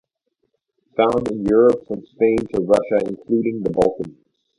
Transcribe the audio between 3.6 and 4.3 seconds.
the Balkans.